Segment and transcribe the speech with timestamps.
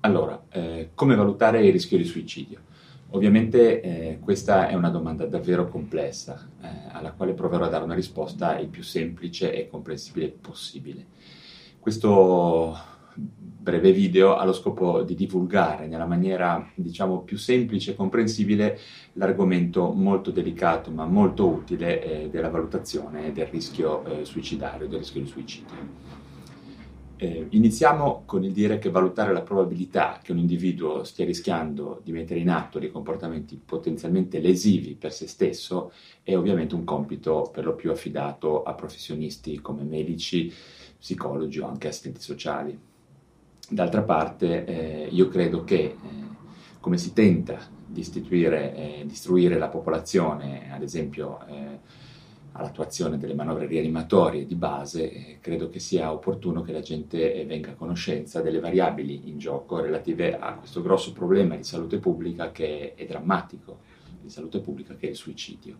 [0.00, 2.60] Allora, eh, come valutare il rischio di suicidio?
[3.10, 7.94] Ovviamente eh, questa è una domanda davvero complessa, eh, alla quale proverò a dare una
[7.94, 11.06] risposta il più semplice e comprensibile possibile.
[11.80, 12.76] Questo
[13.14, 18.78] breve video ha lo scopo di divulgare nella maniera, diciamo, più semplice e comprensibile
[19.14, 25.22] l'argomento molto delicato ma molto utile eh, della valutazione del rischio eh, suicidario, del rischio
[25.22, 26.27] di suicidio.
[27.20, 32.12] Eh, iniziamo con il dire che valutare la probabilità che un individuo stia rischiando di
[32.12, 35.90] mettere in atto dei comportamenti potenzialmente lesivi per se stesso
[36.22, 40.52] è ovviamente un compito per lo più affidato a professionisti come medici,
[40.96, 42.78] psicologi o anche assistenti sociali.
[43.68, 45.96] D'altra parte, eh, io credo che eh,
[46.78, 51.80] come si tenta di istituire eh, istruire la popolazione, ad esempio eh,
[52.52, 57.44] all'attuazione delle manovre rianimatorie di base, eh, credo che sia opportuno che la gente eh,
[57.44, 62.50] venga a conoscenza delle variabili in gioco relative a questo grosso problema di salute pubblica
[62.50, 63.78] che è, è drammatico,
[64.20, 65.76] di salute pubblica che è il suicidio.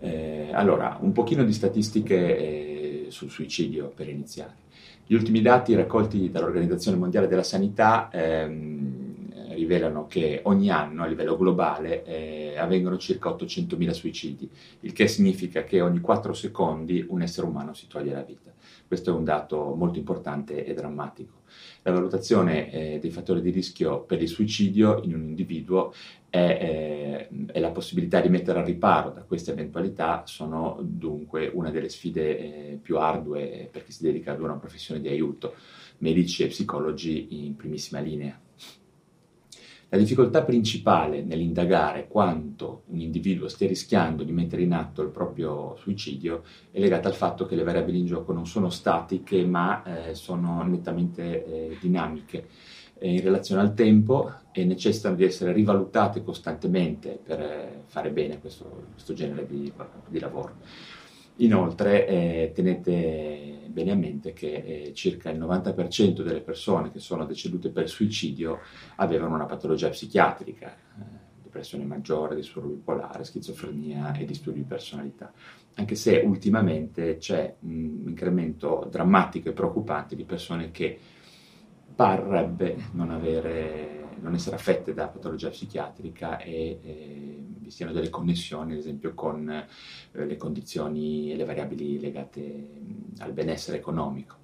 [0.00, 4.66] Eh, allora, un pochino di statistiche sul suicidio per iniziare.
[5.06, 8.77] Gli ultimi dati raccolti dall'Organizzazione Mondiale della Sanità ehm,
[9.58, 14.48] rivelano che ogni anno a livello globale eh, avvengono circa 800.000 suicidi,
[14.80, 18.52] il che significa che ogni 4 secondi un essere umano si toglie la vita.
[18.86, 21.42] Questo è un dato molto importante e drammatico.
[21.82, 25.92] La valutazione eh, dei fattori di rischio per il suicidio in un individuo
[26.30, 31.70] e, eh, e, la possibilità di mettere al riparo da queste eventualità sono dunque una
[31.70, 35.54] delle sfide eh, più ardue per chi si dedica ad una professione di aiuto,
[35.98, 38.38] medici e psicologi in primissima linea.
[39.90, 45.76] La difficoltà principale nell'indagare quanto un individuo stia rischiando di mettere in atto il proprio
[45.78, 50.14] suicidio è legata al fatto che le variabili in gioco non sono statiche ma eh,
[50.14, 52.48] sono nettamente eh, dinamiche
[53.00, 58.88] in relazione al tempo e necessitano di essere rivalutate costantemente per eh, fare bene questo,
[58.92, 59.72] questo genere di,
[60.08, 60.56] di, lavoro.
[61.40, 67.24] Inoltre eh, tenete bene a mente che eh, circa il 90% delle persone che sono
[67.26, 68.58] decedute per suicidio
[68.96, 75.32] avevano una patologia psichiatrica, eh, depressione maggiore, disturbo bipolare, schizofrenia e disturbi di personalità,
[75.74, 80.98] anche se ultimamente c'è un incremento drammatico e preoccupante di persone che
[81.94, 88.72] parrebbe non, avere, non essere affette da patologia psichiatrica e, e vi siano delle connessioni,
[88.72, 89.66] ad esempio, con eh,
[90.12, 94.36] le condizioni e le variabili legate mh, al benessere economico.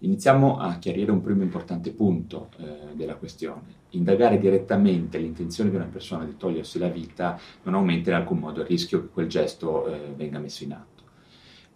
[0.00, 3.84] Iniziamo a chiarire un primo importante punto eh, della questione.
[3.90, 8.60] Indagare direttamente l'intenzione di una persona di togliersi la vita non aumenta in alcun modo
[8.60, 10.95] il rischio che quel gesto eh, venga messo in atto.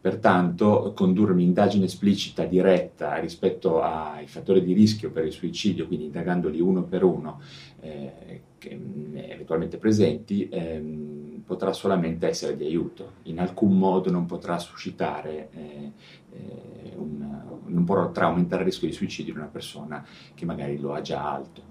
[0.01, 6.59] Pertanto, condurre un'indagine esplicita, diretta rispetto ai fattori di rischio per il suicidio, quindi indagandoli
[6.59, 7.39] uno per uno,
[7.81, 8.41] eh,
[8.75, 13.17] mm, eventualmente presenti, ehm, potrà solamente essere di aiuto.
[13.25, 15.93] In alcun modo non potrà suscitare, eh,
[16.33, 20.03] eh, un, non potrà aumentare il rischio di suicidio di una persona
[20.35, 21.70] che magari lo ha già alto.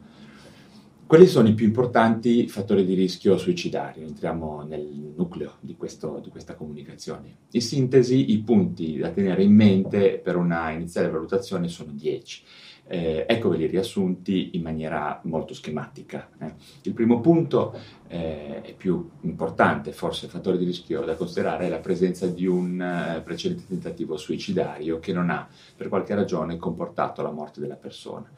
[1.10, 4.06] Quali sono i più importanti fattori di rischio suicidario?
[4.06, 7.36] Entriamo nel nucleo di, questo, di, questa comunicazione.
[7.50, 12.44] In sintesi, i punti da tenere in mente per una iniziale valutazione sono 10.
[12.86, 16.30] Eh, eccoveli riassunti in maniera molto schematica.
[16.40, 16.54] Eh.
[16.84, 17.74] Il primo punto
[18.08, 22.46] eh, è più importante, forse il fattore di rischio da considerare, è la presenza di
[22.46, 27.78] un eh, precedente tentativo suicidario che non ha per qualche ragione comportato la morte della
[27.78, 28.32] persona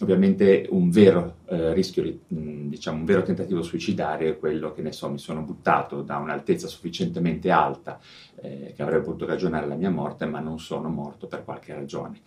[0.00, 5.08] ovviamente un vero eh, rischio, diciamo un vero tentativo suicidario è quello che ne so,
[5.08, 8.00] mi sono buttato da un'altezza sufficientemente alta
[8.40, 12.20] eh, che avrebbe potuto ragionare la mia morte, ma non sono morto per qualche ragione.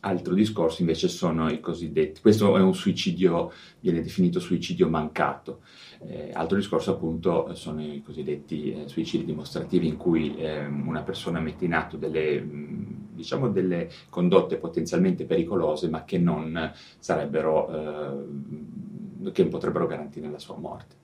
[0.00, 5.62] Altro discorso invece sono i cosiddetti, questo è un suicidio, viene definito suicidio mancato.
[6.06, 11.40] Eh, altro discorso appunto sono i cosiddetti eh, suicidi dimostrativi in cui eh, una persona
[11.40, 12.75] mette in atto delle mh,
[13.16, 18.20] diciamo delle condotte potenzialmente pericolose ma che non sarebbero,
[19.24, 20.94] eh, che potrebbero garantire la sua morte.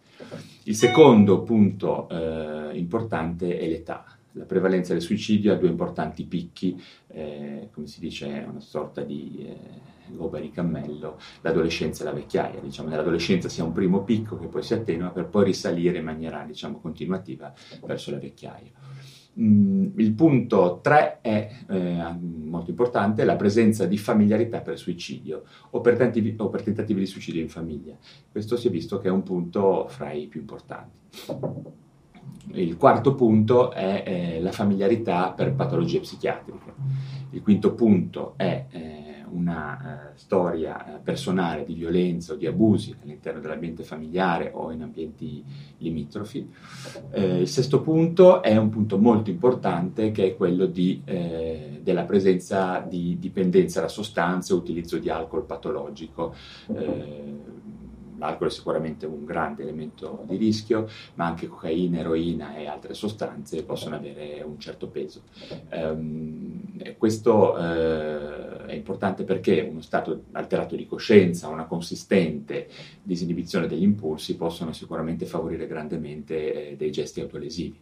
[0.65, 4.05] Il secondo punto eh, importante è l'età.
[4.35, 9.45] La prevalenza del suicidio ha due importanti picchi, eh, come si dice, una sorta di
[9.47, 12.61] eh, gobba di cammello, l'adolescenza e la vecchiaia.
[12.61, 16.05] Diciamo, nell'adolescenza si ha un primo picco che poi si attenua per poi risalire in
[16.05, 17.53] maniera diciamo, continuativa
[17.85, 18.71] verso la vecchiaia.
[19.41, 25.81] Mm, il punto 3 è eh, molto importante, la presenza di familiarità per suicidio o
[25.81, 27.97] per, tentativi, o per tentativi di suicidio in famiglia.
[28.31, 31.01] Questo si è visto che è un punto fra i più importanti.
[32.55, 36.73] Il quarto punto è eh, la familiarità per patologie psichiatriche.
[37.31, 42.95] Il quinto punto è eh, una eh, storia eh, personale di violenza o di abusi
[43.03, 45.43] all'interno dell'ambiente familiare o in ambienti
[45.79, 46.49] limitrofi.
[47.11, 52.05] Eh, il sesto punto è un punto molto importante che è quello di, eh, della
[52.05, 56.35] presenza di dipendenza da sostanze o utilizzo di alcol patologico
[56.75, 57.61] eh,
[58.23, 63.65] L'alcol è sicuramente un grande elemento di rischio, ma anche cocaina, eroina e altre sostanze
[63.65, 65.23] possono avere un certo peso.
[65.73, 66.63] Um,
[66.99, 72.69] questo uh, è importante perché uno stato alterato di coscienza, una consistente
[73.03, 77.77] disinibizione degli impulsi possono sicuramente favorire grandemente eh, dei gesti autolesivi.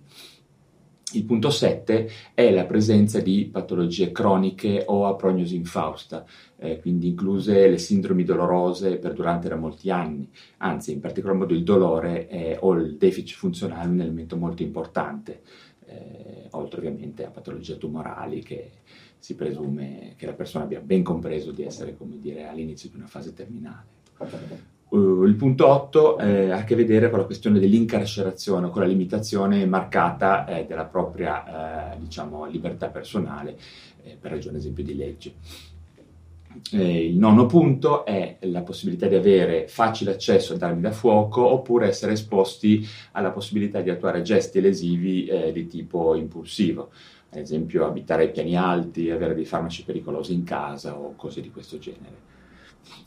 [1.13, 6.25] Il punto 7 è la presenza di patologie croniche o a prognosi infausta,
[6.57, 11.65] eh, quindi incluse le sindromi dolorose perduranti da molti anni, anzi in particolar modo il
[11.65, 15.43] dolore è, o il deficit funzionale è un elemento molto importante,
[15.87, 18.71] eh, oltre ovviamente a patologie tumorali che
[19.19, 23.07] si presume che la persona abbia ben compreso di essere come dire, all'inizio di una
[23.07, 23.99] fase terminale.
[24.91, 28.89] Uh, il punto 8 eh, ha a che vedere con la questione dell'incarcerazione, con la
[28.89, 33.57] limitazione marcata eh, della propria eh, diciamo, libertà personale,
[34.03, 35.35] eh, per ragione esempio di legge.
[36.73, 41.47] Eh, il nono punto è la possibilità di avere facile accesso ad armi da fuoco
[41.47, 46.91] oppure essere esposti alla possibilità di attuare gesti lesivi di tipo impulsivo,
[47.31, 51.53] ad esempio abitare ai piani alti, avere dei farmaci pericolosi in casa o cose di
[51.53, 52.30] questo genere.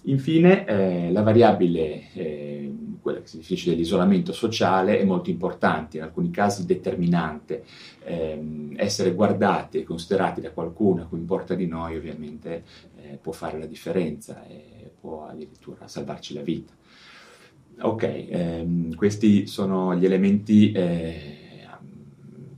[0.04, 6.04] Infine, eh, la variabile, eh, quella che si definisce dell'isolamento sociale, è molto importante, in
[6.04, 7.64] alcuni casi determinante.
[8.04, 12.64] Eh, essere guardati e considerati da qualcuno a cui importa di noi, ovviamente,
[13.02, 16.74] eh, può fare la differenza e può addirittura salvarci la vita.
[17.82, 21.33] Ok, ehm, questi sono gli elementi eh,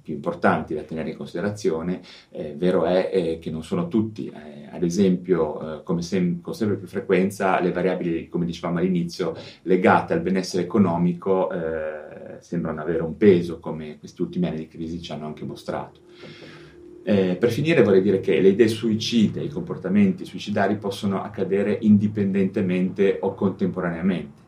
[0.05, 4.69] più importanti da tenere in considerazione, eh, vero è eh, che non sono tutti, eh,
[4.71, 10.13] ad esempio eh, come sem- con sempre più frequenza le variabili, come dicevamo all'inizio, legate
[10.13, 15.11] al benessere economico eh, sembrano avere un peso, come questi ultimi anni di crisi ci
[15.11, 16.01] hanno anche mostrato.
[17.03, 23.17] Eh, per finire vorrei dire che le idee suicide i comportamenti suicidari possono accadere indipendentemente
[23.21, 24.44] o contemporaneamente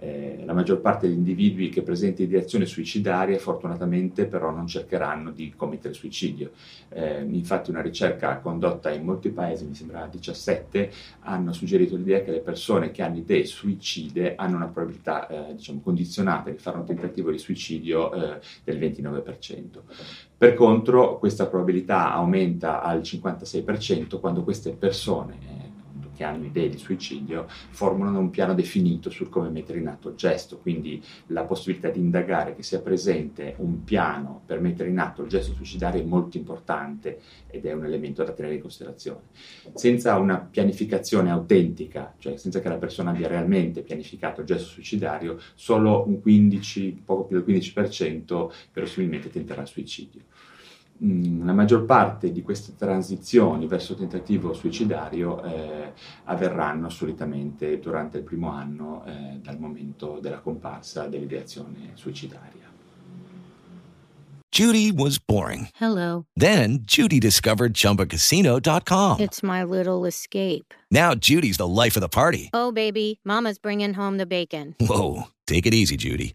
[0.00, 5.52] eh, la maggior parte degli individui che presentano ideazione suicidaria fortunatamente però non cercheranno di
[5.54, 6.52] commettere suicidio.
[6.88, 12.30] Eh, infatti una ricerca condotta in molti paesi, mi sembra 17, hanno suggerito l'idea che
[12.30, 16.86] le persone che hanno idee suicide hanno una probabilità eh, diciamo, condizionata di fare un
[16.86, 19.80] tentativo di suicidio eh, del 29%.
[20.36, 25.59] Per contro questa probabilità aumenta al 56% quando queste persone eh,
[26.20, 30.16] che hanno idee di suicidio formulano un piano definito sul come mettere in atto il
[30.16, 35.22] gesto, quindi la possibilità di indagare che sia presente un piano per mettere in atto
[35.22, 39.20] il gesto suicidario è molto importante ed è un elemento da tenere in considerazione.
[39.72, 45.38] Senza una pianificazione autentica, cioè senza che la persona abbia realmente pianificato il gesto suicidario,
[45.54, 50.20] solo un 15, poco più del 15% verosimilmente tenterà il suicidio.
[51.02, 55.92] Mm, la maggior parte di queste transizioni verso il tentativo suicidario eh,
[56.24, 62.68] avverranno solitamente durante il primo anno eh, dal momento della comparsa dell'ideazione suicidaria.
[64.52, 65.68] Judy was boring.
[65.80, 66.26] Hello.
[66.36, 69.20] Then Judy discovered chumbacasino.com.
[69.20, 70.74] It's my little escape.
[70.90, 72.50] Now Judy's the life of the party.
[72.52, 74.74] Oh baby, mama's bringing home the bacon.
[74.80, 76.34] Whoa, take it easy Judy.